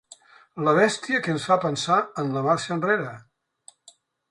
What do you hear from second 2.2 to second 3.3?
en la marxa enrere.